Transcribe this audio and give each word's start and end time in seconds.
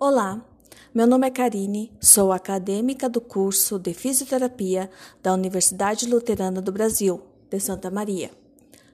Olá, 0.00 0.40
meu 0.94 1.08
nome 1.08 1.26
é 1.26 1.30
Karine, 1.30 1.90
sou 2.00 2.30
acadêmica 2.30 3.08
do 3.08 3.20
curso 3.20 3.80
de 3.80 3.92
Fisioterapia 3.92 4.88
da 5.20 5.34
Universidade 5.34 6.06
Luterana 6.06 6.62
do 6.62 6.70
Brasil, 6.70 7.20
de 7.50 7.58
Santa 7.58 7.90
Maria, 7.90 8.30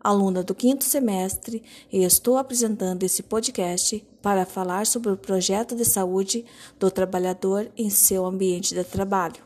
aluna 0.00 0.42
do 0.42 0.54
quinto 0.54 0.84
semestre, 0.84 1.62
e 1.92 2.02
estou 2.02 2.38
apresentando 2.38 3.02
esse 3.02 3.22
podcast 3.22 4.02
para 4.22 4.46
falar 4.46 4.86
sobre 4.86 5.12
o 5.12 5.18
projeto 5.18 5.76
de 5.76 5.84
saúde 5.84 6.46
do 6.78 6.90
trabalhador 6.90 7.70
em 7.76 7.90
seu 7.90 8.24
ambiente 8.24 8.74
de 8.74 8.82
trabalho. 8.82 9.44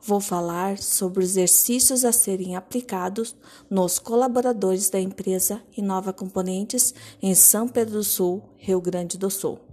Vou 0.00 0.22
falar 0.22 0.78
sobre 0.78 1.22
os 1.22 1.32
exercícios 1.32 2.02
a 2.02 2.12
serem 2.12 2.56
aplicados 2.56 3.36
nos 3.68 3.98
colaboradores 3.98 4.88
da 4.88 4.98
empresa 4.98 5.60
Inova 5.76 6.14
Componentes 6.14 6.94
em 7.20 7.34
São 7.34 7.68
Pedro 7.68 7.96
do 7.96 8.04
Sul, 8.04 8.42
Rio 8.56 8.80
Grande 8.80 9.18
do 9.18 9.28
Sul. 9.28 9.65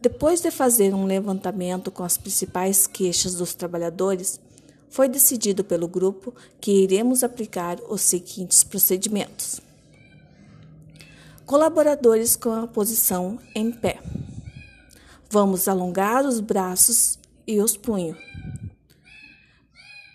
Depois 0.00 0.40
de 0.40 0.50
fazer 0.52 0.94
um 0.94 1.06
levantamento 1.06 1.90
com 1.90 2.04
as 2.04 2.16
principais 2.16 2.86
queixas 2.86 3.34
dos 3.34 3.52
trabalhadores, 3.52 4.38
foi 4.88 5.08
decidido 5.08 5.64
pelo 5.64 5.88
grupo 5.88 6.32
que 6.60 6.84
iremos 6.84 7.24
aplicar 7.24 7.78
os 7.88 8.00
seguintes 8.00 8.62
procedimentos. 8.62 9.60
Colaboradores 11.44 12.36
com 12.36 12.52
a 12.52 12.66
posição 12.68 13.40
em 13.54 13.72
pé. 13.72 14.00
Vamos 15.28 15.66
alongar 15.66 16.24
os 16.24 16.38
braços 16.38 17.18
e 17.46 17.60
os 17.60 17.76
punhos. 17.76 18.16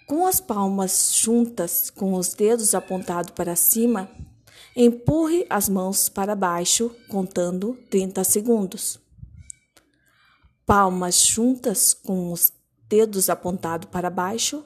Com 0.08 0.26
as 0.26 0.40
palmas 0.40 1.14
juntas, 1.14 1.90
com 1.90 2.14
os 2.14 2.34
dedos 2.34 2.74
apontados 2.74 3.32
para 3.32 3.56
cima, 3.56 4.10
empurre 4.76 5.46
as 5.50 5.68
mãos 5.68 6.08
para 6.08 6.36
baixo, 6.36 6.90
contando 7.10 7.78
30 7.90 8.24
segundos. 8.24 9.03
Palmas 10.66 11.26
juntas, 11.26 11.94
com 11.94 12.32
os 12.32 12.52
dedos 12.88 13.30
apontados 13.30 13.90
para 13.90 14.10
baixo, 14.10 14.64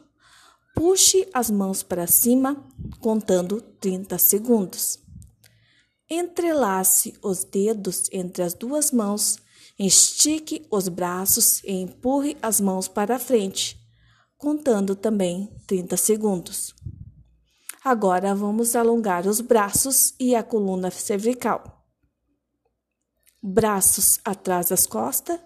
puxe 0.75 1.27
as 1.33 1.49
mãos 1.49 1.83
para 1.83 2.07
cima, 2.07 2.63
contando 2.99 3.61
30 3.61 4.17
segundos. 4.17 4.99
Entrelace 6.09 7.13
os 7.21 7.43
dedos 7.43 8.09
entre 8.11 8.43
as 8.43 8.53
duas 8.53 8.91
mãos, 8.91 9.37
estique 9.77 10.65
os 10.71 10.87
braços 10.87 11.63
e 11.63 11.71
empurre 11.71 12.37
as 12.41 12.61
mãos 12.61 12.87
para 12.87 13.19
frente 13.19 13.77
contando 14.37 14.95
também 14.95 15.51
30 15.65 15.97
segundos. 15.97 16.75
Agora 17.83 18.35
vamos 18.35 18.75
alongar 18.75 19.25
os 19.25 19.41
braços 19.41 20.13
e 20.19 20.35
a 20.35 20.43
coluna 20.43 20.91
cervical. 20.91 21.85
Braços 23.41 24.19
atrás 24.25 24.69
das 24.69 24.85
costas, 24.85 25.39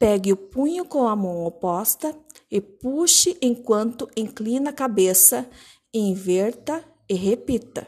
pegue 0.00 0.32
o 0.32 0.36
punho 0.36 0.86
com 0.86 1.06
a 1.06 1.14
mão 1.14 1.44
oposta 1.44 2.18
e 2.50 2.58
puxe 2.58 3.36
enquanto 3.42 4.08
inclina 4.16 4.70
a 4.70 4.72
cabeça, 4.72 5.46
inverta 5.92 6.82
e 7.06 7.14
repita, 7.14 7.86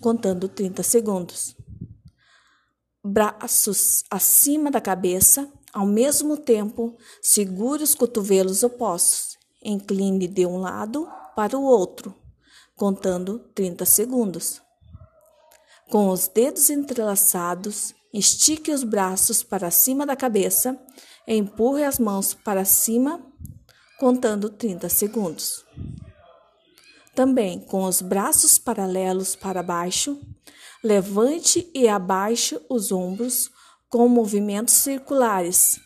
contando 0.00 0.48
30 0.48 0.82
segundos. 0.82 1.54
Braços 3.04 4.02
acima 4.10 4.70
da 4.70 4.80
cabeça, 4.80 5.52
ao 5.74 5.86
mesmo 5.86 6.38
tempo, 6.38 6.96
segure 7.20 7.82
os 7.82 7.94
cotovelos 7.94 8.62
opostos. 8.62 9.36
Incline 9.62 10.26
de 10.26 10.46
um 10.46 10.56
lado 10.56 11.06
para 11.36 11.58
o 11.58 11.62
outro, 11.62 12.14
contando 12.74 13.40
30 13.54 13.84
segundos. 13.84 14.62
Com 15.90 16.08
os 16.08 16.28
dedos 16.28 16.70
entrelaçados, 16.70 17.94
estique 18.12 18.72
os 18.72 18.84
braços 18.84 19.42
para 19.42 19.70
cima 19.70 20.06
da 20.06 20.16
cabeça 20.16 20.78
empurre 21.26 21.84
as 21.84 21.98
mãos 21.98 22.32
para 22.32 22.64
cima, 22.64 23.24
contando 23.98 24.48
30 24.48 24.88
segundos. 24.88 25.64
Também 27.14 27.60
com 27.60 27.84
os 27.84 28.00
braços 28.00 28.58
paralelos 28.58 29.36
para 29.36 29.62
baixo, 29.62 30.18
levante 30.82 31.70
e 31.74 31.88
abaixe 31.88 32.58
os 32.68 32.92
ombros 32.92 33.50
com 33.90 34.08
movimentos 34.08 34.74
circulares, 34.74 35.80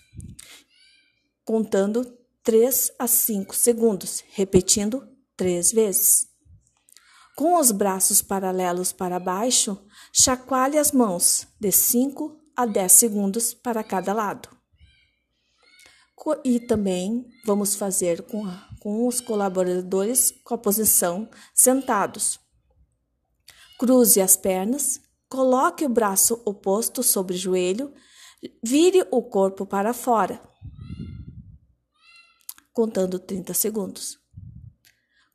contando 1.45 2.05
3 2.45 2.93
a 2.99 3.07
5 3.07 3.55
segundos, 3.55 4.23
repetindo 4.31 5.09
três 5.37 5.73
vezes. 5.73 6.27
Com 7.37 7.59
os 7.59 7.71
braços 7.71 8.21
paralelos 8.21 8.93
para 8.93 9.19
baixo, 9.19 9.79
chacoalhe 10.13 10.79
as 10.79 10.93
mãos 10.93 11.47
de 11.59 11.73
5 11.73 12.39
a 12.57 12.67
10 12.67 12.93
segundos 12.93 13.55
para 13.55 13.83
cada 13.83 14.13
lado. 14.13 14.49
E 16.45 16.61
também 16.61 17.27
vamos 17.45 17.75
fazer 17.75 18.23
com, 18.23 18.45
com 18.79 19.09
os 19.09 19.21
colaboradores 19.21 20.33
com 20.45 20.55
a 20.55 20.59
posição 20.59 21.29
sentados. 21.53 22.39
Cruze 23.79 24.21
as 24.21 24.37
pernas 24.37 25.01
Coloque 25.33 25.87
o 25.87 25.89
braço 25.89 26.43
oposto 26.45 27.03
sobre 27.03 27.35
o 27.35 27.39
joelho, 27.39 27.91
vire 28.63 29.03
o 29.11 29.23
corpo 29.23 29.65
para 29.65 29.95
fora, 29.95 30.39
contando 32.71 33.19
30 33.19 33.55
segundos. 33.55 34.19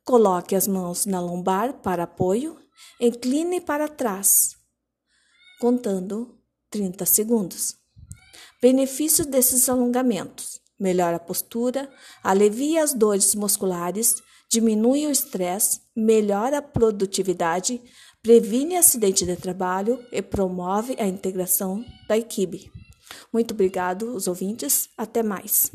Coloque 0.04 0.54
as 0.54 0.68
mãos 0.68 1.04
na 1.04 1.18
lombar 1.18 1.80
para 1.82 2.04
apoio, 2.04 2.56
incline 3.00 3.60
para 3.60 3.88
trás, 3.88 4.56
contando 5.58 6.38
30 6.70 7.04
segundos. 7.06 7.76
Benefícios 8.60 9.26
desses 9.26 9.68
alongamentos: 9.68 10.60
melhora 10.78 11.16
a 11.16 11.20
postura, 11.20 11.90
alivia 12.22 12.82
as 12.82 12.92
dores 12.92 13.34
musculares, 13.34 14.16
diminui 14.50 15.06
o 15.06 15.10
estresse, 15.10 15.80
melhora 15.94 16.58
a 16.58 16.62
produtividade, 16.62 17.80
previne 18.22 18.76
acidente 18.76 19.24
de 19.24 19.36
trabalho 19.36 20.04
e 20.10 20.20
promove 20.22 20.96
a 20.98 21.06
integração 21.06 21.84
da 22.08 22.16
equipe. 22.16 22.70
Muito 23.32 23.54
obrigado, 23.54 24.14
os 24.14 24.26
ouvintes. 24.26 24.88
Até 24.96 25.22
mais. 25.22 25.70